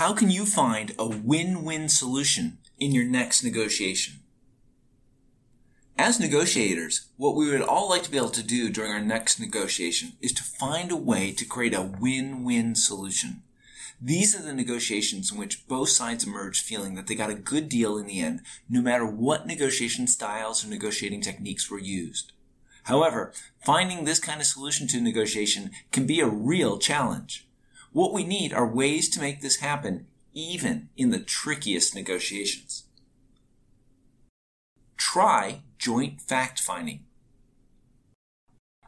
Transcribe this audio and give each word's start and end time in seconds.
How 0.00 0.14
can 0.14 0.30
you 0.30 0.46
find 0.46 0.94
a 0.98 1.06
win-win 1.06 1.90
solution 1.90 2.56
in 2.78 2.92
your 2.92 3.04
next 3.04 3.44
negotiation? 3.44 4.20
As 5.98 6.18
negotiators, 6.18 7.08
what 7.18 7.36
we 7.36 7.50
would 7.50 7.60
all 7.60 7.90
like 7.90 8.04
to 8.04 8.10
be 8.10 8.16
able 8.16 8.30
to 8.30 8.42
do 8.42 8.70
during 8.70 8.92
our 8.92 9.02
next 9.02 9.38
negotiation 9.38 10.14
is 10.22 10.32
to 10.32 10.42
find 10.42 10.90
a 10.90 10.96
way 10.96 11.32
to 11.32 11.44
create 11.44 11.74
a 11.74 11.82
win-win 11.82 12.76
solution. 12.76 13.42
These 14.00 14.34
are 14.34 14.42
the 14.42 14.54
negotiations 14.54 15.30
in 15.30 15.36
which 15.36 15.68
both 15.68 15.90
sides 15.90 16.26
emerge 16.26 16.62
feeling 16.62 16.94
that 16.94 17.06
they 17.06 17.14
got 17.14 17.28
a 17.28 17.34
good 17.34 17.68
deal 17.68 17.98
in 17.98 18.06
the 18.06 18.20
end, 18.20 18.40
no 18.70 18.80
matter 18.80 19.04
what 19.04 19.46
negotiation 19.46 20.06
styles 20.06 20.64
or 20.64 20.68
negotiating 20.68 21.20
techniques 21.20 21.70
were 21.70 21.78
used. 21.78 22.32
However, 22.84 23.34
finding 23.62 24.06
this 24.06 24.18
kind 24.18 24.40
of 24.40 24.46
solution 24.46 24.86
to 24.88 25.00
negotiation 25.02 25.72
can 25.92 26.06
be 26.06 26.20
a 26.20 26.26
real 26.26 26.78
challenge. 26.78 27.46
What 27.92 28.12
we 28.12 28.24
need 28.24 28.52
are 28.52 28.66
ways 28.66 29.08
to 29.10 29.20
make 29.20 29.40
this 29.40 29.56
happen 29.56 30.06
even 30.32 30.90
in 30.96 31.10
the 31.10 31.18
trickiest 31.18 31.94
negotiations. 31.94 32.84
Try 34.96 35.62
joint 35.76 36.20
fact 36.20 36.60
finding. 36.60 37.04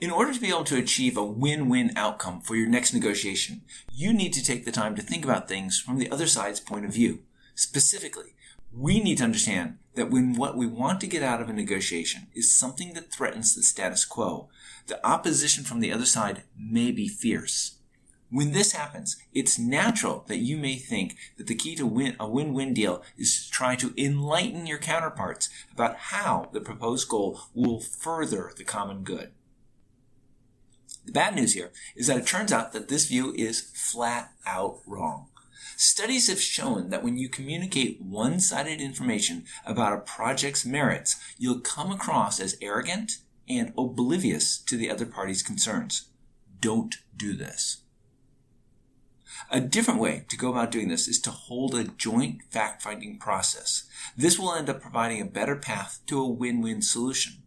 In 0.00 0.10
order 0.10 0.32
to 0.32 0.40
be 0.40 0.48
able 0.48 0.64
to 0.64 0.78
achieve 0.78 1.16
a 1.16 1.24
win-win 1.24 1.92
outcome 1.96 2.40
for 2.40 2.56
your 2.56 2.68
next 2.68 2.92
negotiation, 2.92 3.62
you 3.92 4.12
need 4.12 4.32
to 4.34 4.44
take 4.44 4.64
the 4.64 4.72
time 4.72 4.94
to 4.96 5.02
think 5.02 5.24
about 5.24 5.48
things 5.48 5.78
from 5.78 5.98
the 5.98 6.10
other 6.10 6.26
side's 6.26 6.60
point 6.60 6.84
of 6.84 6.92
view. 6.92 7.20
Specifically, 7.54 8.34
we 8.72 9.02
need 9.02 9.18
to 9.18 9.24
understand 9.24 9.78
that 9.94 10.10
when 10.10 10.34
what 10.34 10.56
we 10.56 10.66
want 10.66 11.00
to 11.00 11.06
get 11.06 11.22
out 11.22 11.40
of 11.40 11.48
a 11.48 11.52
negotiation 11.52 12.28
is 12.34 12.54
something 12.54 12.94
that 12.94 13.12
threatens 13.12 13.54
the 13.54 13.62
status 13.62 14.04
quo, 14.04 14.48
the 14.86 15.04
opposition 15.06 15.64
from 15.64 15.80
the 15.80 15.92
other 15.92 16.06
side 16.06 16.44
may 16.58 16.90
be 16.92 17.08
fierce. 17.08 17.76
When 18.30 18.52
this 18.52 18.72
happens, 18.72 19.16
it's 19.34 19.58
natural 19.58 20.24
that 20.28 20.38
you 20.38 20.56
may 20.56 20.76
think 20.76 21.16
that 21.36 21.48
the 21.48 21.54
key 21.54 21.74
to 21.74 21.84
win 21.84 22.14
a 22.20 22.28
win-win 22.28 22.72
deal 22.72 23.02
is 23.18 23.44
to 23.44 23.50
try 23.50 23.74
to 23.76 23.92
enlighten 23.96 24.68
your 24.68 24.78
counterparts 24.78 25.48
about 25.72 25.96
how 25.96 26.48
the 26.52 26.60
proposed 26.60 27.08
goal 27.08 27.40
will 27.54 27.80
further 27.80 28.52
the 28.56 28.62
common 28.62 29.02
good. 29.02 29.32
The 31.04 31.12
bad 31.12 31.34
news 31.34 31.54
here 31.54 31.72
is 31.96 32.06
that 32.06 32.18
it 32.18 32.26
turns 32.26 32.52
out 32.52 32.72
that 32.72 32.88
this 32.88 33.06
view 33.08 33.34
is 33.36 33.72
flat 33.74 34.32
out 34.46 34.78
wrong. 34.86 35.26
Studies 35.76 36.28
have 36.28 36.40
shown 36.40 36.90
that 36.90 37.02
when 37.02 37.16
you 37.16 37.28
communicate 37.28 38.00
one-sided 38.00 38.80
information 38.80 39.44
about 39.66 39.94
a 39.94 40.02
project's 40.02 40.64
merits, 40.64 41.16
you'll 41.36 41.60
come 41.60 41.90
across 41.90 42.38
as 42.38 42.56
arrogant 42.62 43.18
and 43.48 43.72
oblivious 43.76 44.58
to 44.58 44.76
the 44.76 44.90
other 44.90 45.06
party's 45.06 45.42
concerns. 45.42 46.10
Don't 46.60 46.96
do 47.16 47.32
this. 47.32 47.78
A 49.50 49.60
different 49.60 50.00
way 50.00 50.24
to 50.28 50.36
go 50.36 50.50
about 50.50 50.70
doing 50.70 50.88
this 50.88 51.08
is 51.08 51.20
to 51.20 51.30
hold 51.30 51.74
a 51.74 51.84
joint 51.84 52.42
fact 52.50 52.82
finding 52.82 53.18
process. 53.18 53.84
This 54.16 54.38
will 54.38 54.54
end 54.54 54.68
up 54.68 54.80
providing 54.80 55.20
a 55.20 55.26
better 55.26 55.56
path 55.56 56.00
to 56.06 56.20
a 56.20 56.28
win-win 56.28 56.82
solution. 56.82 57.42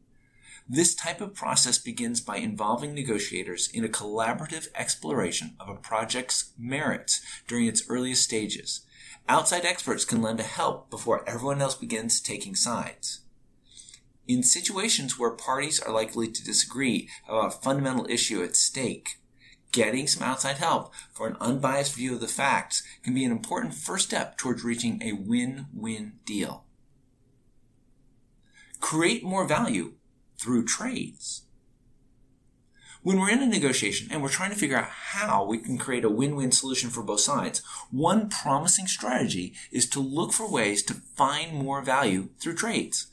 This 0.68 0.96
type 0.96 1.20
of 1.20 1.36
process 1.36 1.78
begins 1.78 2.22
by 2.22 2.38
involving 2.38 2.94
negotiators 2.94 3.70
in 3.74 3.84
a 3.84 3.90
collaborative 3.90 4.68
exploration 4.76 5.56
of 5.60 5.68
a 5.68 5.76
project's 5.76 6.52
merits 6.58 7.22
during 7.48 7.68
its 7.68 7.84
earliest 7.90 8.24
stages. 8.24 8.86
Outside 9.28 9.66
experts 9.66 10.06
can 10.06 10.22
lend 10.22 10.40
a 10.40 10.44
help 10.44 10.90
before 10.90 11.28
everyone 11.28 11.62
else 11.62 11.76
begins 11.76 12.22
taking 12.22 12.56
sides. 12.56 13.22
In 14.26 14.42
situations 14.42 15.20
where 15.20 15.32
parties 15.32 15.82
are 15.82 15.92
likely 15.92 16.30
to 16.30 16.44
disagree 16.44 17.10
about 17.28 17.48
a 17.48 17.52
fundamental 17.52 18.08
issue 18.10 18.42
at 18.42 18.56
stake, 18.56 19.20
getting 19.74 20.08
some 20.08 20.24
outside 20.24 20.58
help 20.58 20.94
for 21.12 21.28
an 21.28 21.36
unbiased 21.42 21.96
view 21.96 22.14
of 22.14 22.22
the 22.22 22.28
facts 22.30 22.84
can 23.04 23.14
be 23.14 23.26
an 23.26 23.32
important 23.32 23.74
first 23.74 24.06
step 24.06 24.38
towards 24.38 24.64
reaching 24.64 25.02
a 25.04 25.12
win-win 25.12 26.14
deal. 26.26 26.64
Create 28.80 29.24
more 29.24 29.46
value 29.46 29.94
through 30.38 30.64
trades. 30.66 31.42
When 33.02 33.20
we're 33.20 33.32
in 33.32 33.42
a 33.42 33.48
negotiation 33.48 34.08
and 34.12 34.22
we're 34.22 34.30
trying 34.30 34.52
to 34.52 34.56
figure 34.56 34.78
out 34.78 34.86
how 34.86 35.44
we 35.44 35.58
can 35.58 35.78
create 35.78 36.06
a 36.06 36.10
win-win 36.10 36.54
solution 36.54 36.90
for 36.90 37.04
both 37.04 37.20
sides, 37.20 37.62
one 37.92 38.30
promising 38.30 38.88
strategy 38.88 39.54
is 39.72 39.90
to 39.90 40.00
look 40.00 40.32
for 40.32 40.50
ways 40.50 40.84
to 40.84 40.94
find 40.94 41.54
more 41.54 41.82
value 41.82 42.30
through 42.40 42.56
trades. 42.56 43.08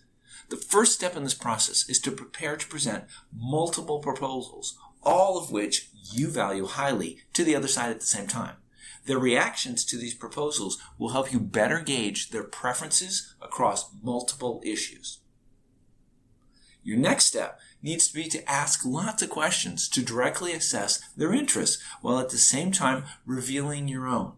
The 0.48 0.56
first 0.56 0.92
step 0.92 1.16
in 1.16 1.24
this 1.24 1.34
process 1.34 1.88
is 1.88 1.98
to 2.00 2.12
prepare 2.12 2.56
to 2.56 2.68
present 2.68 3.04
multiple 3.34 3.98
proposals, 3.98 4.78
all 5.02 5.38
of 5.38 5.50
which 5.50 5.90
you 6.12 6.28
value 6.28 6.66
highly 6.66 7.18
to 7.32 7.44
the 7.44 7.56
other 7.56 7.68
side 7.68 7.90
at 7.90 8.00
the 8.00 8.06
same 8.06 8.26
time. 8.26 8.56
Their 9.06 9.18
reactions 9.18 9.84
to 9.86 9.96
these 9.96 10.14
proposals 10.14 10.78
will 10.98 11.10
help 11.10 11.32
you 11.32 11.40
better 11.40 11.80
gauge 11.80 12.30
their 12.30 12.44
preferences 12.44 13.34
across 13.40 13.90
multiple 14.02 14.60
issues. 14.64 15.18
Your 16.82 16.98
next 16.98 17.26
step 17.26 17.60
needs 17.82 18.08
to 18.08 18.14
be 18.14 18.28
to 18.28 18.50
ask 18.50 18.84
lots 18.84 19.22
of 19.22 19.30
questions 19.30 19.88
to 19.88 20.02
directly 20.02 20.52
assess 20.52 21.00
their 21.16 21.32
interests 21.32 21.82
while 22.00 22.18
at 22.18 22.30
the 22.30 22.38
same 22.38 22.72
time 22.72 23.04
revealing 23.26 23.88
your 23.88 24.06
own. 24.06 24.32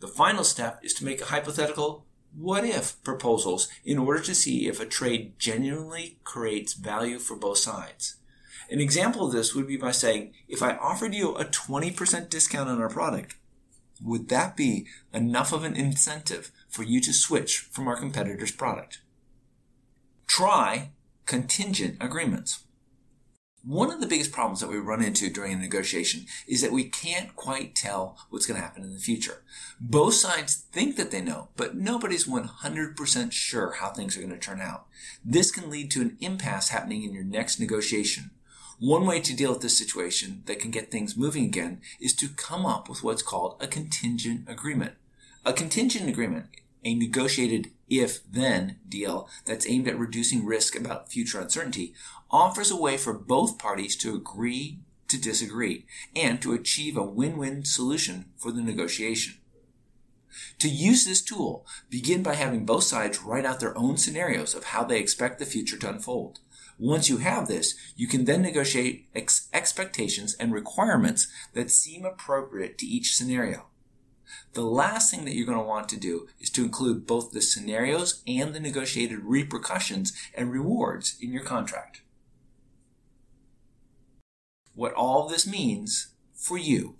The 0.00 0.08
final 0.08 0.44
step 0.44 0.80
is 0.82 0.94
to 0.94 1.04
make 1.04 1.20
a 1.20 1.26
hypothetical 1.26 2.06
what 2.34 2.64
if 2.64 3.02
proposals 3.02 3.68
in 3.84 3.98
order 3.98 4.20
to 4.20 4.34
see 4.34 4.68
if 4.68 4.80
a 4.80 4.86
trade 4.86 5.38
genuinely 5.38 6.18
creates 6.22 6.74
value 6.74 7.18
for 7.18 7.36
both 7.36 7.58
sides. 7.58 8.16
An 8.70 8.80
example 8.80 9.26
of 9.26 9.32
this 9.32 9.54
would 9.54 9.66
be 9.66 9.76
by 9.76 9.90
saying, 9.90 10.32
if 10.46 10.62
I 10.62 10.76
offered 10.76 11.12
you 11.12 11.34
a 11.34 11.44
20% 11.44 12.30
discount 12.30 12.68
on 12.68 12.80
our 12.80 12.88
product, 12.88 13.34
would 14.02 14.28
that 14.28 14.56
be 14.56 14.86
enough 15.12 15.52
of 15.52 15.64
an 15.64 15.74
incentive 15.74 16.52
for 16.68 16.84
you 16.84 17.00
to 17.00 17.12
switch 17.12 17.58
from 17.58 17.88
our 17.88 17.96
competitor's 17.96 18.52
product? 18.52 19.00
Try 20.28 20.90
contingent 21.26 21.96
agreements. 22.00 22.64
One 23.62 23.90
of 23.90 24.00
the 24.00 24.06
biggest 24.06 24.32
problems 24.32 24.60
that 24.60 24.70
we 24.70 24.78
run 24.78 25.02
into 25.02 25.28
during 25.28 25.52
a 25.52 25.56
negotiation 25.56 26.24
is 26.48 26.62
that 26.62 26.72
we 26.72 26.84
can't 26.84 27.36
quite 27.36 27.74
tell 27.74 28.16
what's 28.30 28.46
going 28.46 28.58
to 28.58 28.64
happen 28.64 28.84
in 28.84 28.94
the 28.94 29.00
future. 29.00 29.42
Both 29.78 30.14
sides 30.14 30.64
think 30.72 30.96
that 30.96 31.10
they 31.10 31.20
know, 31.20 31.48
but 31.56 31.76
nobody's 31.76 32.26
100% 32.26 33.32
sure 33.32 33.72
how 33.72 33.90
things 33.90 34.16
are 34.16 34.20
going 34.20 34.32
to 34.32 34.38
turn 34.38 34.62
out. 34.62 34.86
This 35.22 35.50
can 35.50 35.68
lead 35.68 35.90
to 35.90 36.00
an 36.00 36.16
impasse 36.20 36.70
happening 36.70 37.02
in 37.02 37.12
your 37.12 37.24
next 37.24 37.60
negotiation. 37.60 38.30
One 38.80 39.04
way 39.04 39.20
to 39.20 39.36
deal 39.36 39.52
with 39.52 39.60
this 39.60 39.76
situation 39.76 40.42
that 40.46 40.58
can 40.58 40.70
get 40.70 40.90
things 40.90 41.14
moving 41.14 41.44
again 41.44 41.82
is 42.00 42.14
to 42.14 42.30
come 42.30 42.64
up 42.64 42.88
with 42.88 43.04
what's 43.04 43.22
called 43.22 43.56
a 43.60 43.66
contingent 43.66 44.48
agreement. 44.48 44.94
A 45.44 45.52
contingent 45.52 46.08
agreement, 46.08 46.46
a 46.82 46.94
negotiated 46.94 47.72
if 47.90 48.20
then 48.24 48.78
deal 48.88 49.28
that's 49.44 49.68
aimed 49.68 49.86
at 49.86 49.98
reducing 49.98 50.46
risk 50.46 50.74
about 50.74 51.12
future 51.12 51.38
uncertainty, 51.38 51.92
offers 52.30 52.70
a 52.70 52.76
way 52.76 52.96
for 52.96 53.12
both 53.12 53.58
parties 53.58 53.96
to 53.96 54.14
agree 54.14 54.78
to 55.08 55.20
disagree 55.20 55.84
and 56.16 56.40
to 56.40 56.54
achieve 56.54 56.96
a 56.96 57.02
win-win 57.02 57.66
solution 57.66 58.30
for 58.38 58.50
the 58.50 58.62
negotiation. 58.62 59.34
To 60.60 60.70
use 60.70 61.04
this 61.04 61.20
tool, 61.20 61.66
begin 61.90 62.22
by 62.22 62.34
having 62.34 62.64
both 62.64 62.84
sides 62.84 63.20
write 63.20 63.44
out 63.44 63.60
their 63.60 63.76
own 63.76 63.98
scenarios 63.98 64.54
of 64.54 64.64
how 64.64 64.84
they 64.84 65.00
expect 65.00 65.38
the 65.38 65.44
future 65.44 65.76
to 65.76 65.90
unfold. 65.90 66.38
Once 66.80 67.10
you 67.10 67.18
have 67.18 67.46
this, 67.46 67.74
you 67.94 68.08
can 68.08 68.24
then 68.24 68.40
negotiate 68.40 69.06
ex- 69.14 69.50
expectations 69.52 70.34
and 70.40 70.50
requirements 70.50 71.28
that 71.52 71.70
seem 71.70 72.06
appropriate 72.06 72.78
to 72.78 72.86
each 72.86 73.14
scenario. 73.14 73.66
The 74.54 74.62
last 74.62 75.10
thing 75.10 75.26
that 75.26 75.34
you're 75.34 75.46
going 75.46 75.58
to 75.58 75.64
want 75.64 75.90
to 75.90 76.00
do 76.00 76.26
is 76.40 76.48
to 76.50 76.64
include 76.64 77.06
both 77.06 77.32
the 77.32 77.42
scenarios 77.42 78.22
and 78.26 78.54
the 78.54 78.60
negotiated 78.60 79.20
repercussions 79.20 80.14
and 80.34 80.50
rewards 80.50 81.18
in 81.20 81.34
your 81.34 81.42
contract. 81.42 82.00
What 84.74 84.94
all 84.94 85.28
this 85.28 85.46
means 85.46 86.14
for 86.34 86.56
you. 86.56 86.96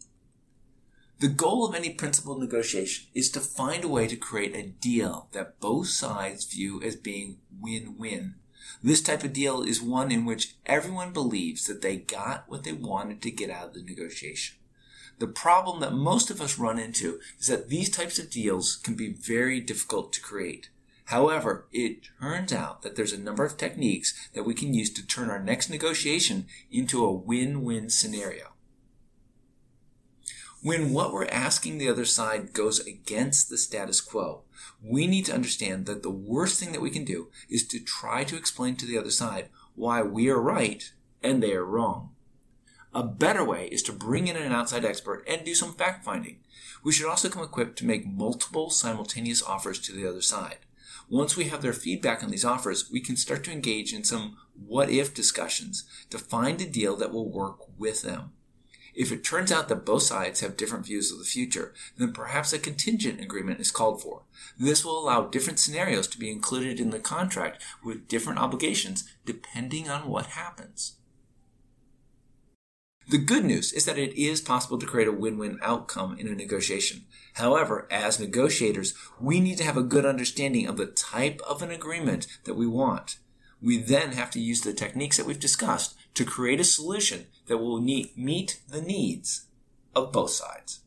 The 1.21 1.29
goal 1.29 1.67
of 1.67 1.75
any 1.75 1.91
principal 1.91 2.39
negotiation 2.39 3.07
is 3.15 3.31
to 3.31 3.41
find 3.41 3.85
a 3.85 3.89
way 3.89 4.07
to 4.09 4.17
create 4.17 4.55
a 4.55 4.69
deal 4.69 5.29
that 5.33 5.59
both 5.59 5.89
sides 5.89 6.45
view 6.45 6.83
as 6.83 6.97
being 6.97 7.39
win-win 7.59 8.35
this 8.83 9.03
type 9.03 9.25
of 9.25 9.33
deal 9.33 9.63
is 9.63 9.81
one 9.81 10.11
in 10.11 10.25
which 10.25 10.55
everyone 10.67 11.13
believes 11.13 11.67
that 11.67 11.83
they 11.83 11.97
got 11.97 12.45
what 12.49 12.65
they 12.65 12.73
wanted 12.73 13.23
to 13.23 13.31
get 13.31 13.51
out 13.51 13.69
of 13.69 13.75
the 13.75 13.83
negotiation. 13.83 14.57
The 15.19 15.27
problem 15.27 15.81
that 15.81 15.93
most 15.93 16.31
of 16.31 16.41
us 16.41 16.59
run 16.59 16.79
into 16.79 17.21
is 17.39 17.49
that 17.49 17.69
these 17.69 17.91
types 17.91 18.19
of 18.19 18.31
deals 18.31 18.77
can 18.77 18.95
be 18.95 19.13
very 19.13 19.61
difficult 19.61 20.13
to 20.15 20.23
create. 20.23 20.71
However, 21.07 21.67
it 21.73 22.09
turns 22.21 22.53
out 22.53 22.83
that 22.83 22.97
there's 22.97 23.13
a 23.13 23.19
number 23.19 23.45
of 23.45 23.57
techniques 23.57 24.15
that 24.33 24.45
we 24.45 24.55
can 24.55 24.73
use 24.73 24.91
to 24.91 25.07
turn 25.07 25.29
our 25.29 25.43
next 25.43 25.69
negotiation 25.69 26.47
into 26.71 27.05
a 27.05 27.13
win-win 27.13 27.91
scenario. 27.91 28.50
When 30.63 30.93
what 30.93 31.11
we're 31.11 31.27
asking 31.27 31.79
the 31.79 31.89
other 31.89 32.05
side 32.05 32.53
goes 32.53 32.81
against 32.81 33.49
the 33.49 33.57
status 33.57 34.03
quo, 34.03 34.43
we 34.83 35.07
need 35.07 35.25
to 35.25 35.35
understand 35.35 35.87
that 35.87 36.03
the 36.03 36.11
worst 36.11 36.61
thing 36.61 36.73
that 36.73 36.83
we 36.83 36.91
can 36.91 37.05
do 37.05 37.31
is 37.49 37.67
to 37.69 37.81
try 37.81 38.25
to 38.25 38.37
explain 38.37 38.77
to 38.77 38.85
the 38.85 38.99
other 38.99 39.11
side 39.11 39.49
why 39.75 40.03
we 40.03 40.29
are 40.29 40.41
right 40.41 40.93
and 41.23 41.43
they 41.43 41.55
are 41.55 41.65
wrong. 41.65 42.11
A 42.93 43.03
better 43.03 43.43
way 43.43 43.69
is 43.69 43.83
to 43.85 43.93
bring 43.93 44.29
in 44.29 44.37
an 44.37 44.53
outside 44.53 44.85
expert 44.85 45.25
and 45.27 45.47
do 45.47 45.55
some 45.55 45.73
fact 45.73 46.05
finding. 46.05 46.41
We 46.85 46.93
should 46.93 47.09
also 47.09 47.31
come 47.31 47.43
equipped 47.43 47.79
to 47.79 47.87
make 47.87 48.07
multiple 48.07 48.69
simultaneous 48.69 49.43
offers 49.43 49.79
to 49.81 49.93
the 49.93 50.07
other 50.07 50.23
side. 50.23 50.59
Once 51.09 51.39
we 51.39 51.45
have 51.45 51.63
their 51.63 51.73
feedback 51.73 52.23
on 52.23 52.31
these 52.31 52.45
offers, 52.45 52.91
we 52.91 53.01
can 53.01 53.17
start 53.17 53.45
to 53.45 53.53
engage 53.53 53.95
in 53.95 54.05
some 54.05 54.37
what 54.67 54.91
if 54.91 55.15
discussions 55.15 55.85
to 56.11 56.19
find 56.19 56.61
a 56.61 56.67
deal 56.67 56.97
that 56.97 57.13
will 57.13 57.31
work 57.31 57.61
with 57.79 58.03
them. 58.03 58.33
If 59.01 59.11
it 59.11 59.25
turns 59.25 59.51
out 59.51 59.69
that 59.69 59.87
both 59.87 60.03
sides 60.03 60.41
have 60.41 60.59
different 60.59 60.85
views 60.85 61.11
of 61.11 61.19
the 61.19 61.25
future, 61.25 61.73
then 61.97 62.13
perhaps 62.13 62.53
a 62.53 62.59
contingent 62.59 63.19
agreement 63.19 63.59
is 63.59 63.71
called 63.71 64.03
for. 64.03 64.25
This 64.59 64.85
will 64.85 64.99
allow 64.99 65.23
different 65.23 65.59
scenarios 65.59 66.07
to 66.09 66.19
be 66.19 66.31
included 66.31 66.79
in 66.79 66.91
the 66.91 66.99
contract 66.99 67.63
with 67.83 68.09
different 68.09 68.39
obligations 68.39 69.11
depending 69.25 69.89
on 69.89 70.07
what 70.07 70.27
happens. 70.27 70.97
The 73.09 73.17
good 73.17 73.47
news 73.47 73.73
is 73.73 73.87
that 73.87 73.97
it 73.97 74.21
is 74.21 74.43
possible 74.43 74.77
to 74.79 74.87
create 74.87 75.09
a 75.09 75.13
win-win 75.13 75.59
outcome 75.63 76.19
in 76.19 76.29
a 76.29 76.35
negotiation. 76.35 77.07
However, 77.37 77.89
as 77.91 78.21
negotiators, 78.21 78.93
we 79.19 79.41
need 79.41 79.57
to 79.57 79.65
have 79.65 79.79
a 79.79 79.83
good 79.83 80.05
understanding 80.05 80.67
of 80.67 80.77
the 80.77 80.85
type 80.85 81.41
of 81.49 81.63
an 81.63 81.71
agreement 81.71 82.27
that 82.45 82.53
we 82.53 82.67
want. 82.67 83.17
We 83.63 83.79
then 83.79 84.13
have 84.13 84.31
to 84.33 84.41
use 84.41 84.63
the 84.63 84.73
techniques 84.73 85.17
that 85.17 85.27
we've 85.27 85.39
discussed 85.39 85.97
to 86.15 86.25
create 86.25 86.61
a 86.61 86.65
solution 86.65 87.27
that 87.47 87.59
will 87.59 87.81
meet 87.81 88.61
the 88.69 88.81
needs 88.81 89.47
of 89.95 90.13
both 90.13 90.31
sides. 90.31 90.81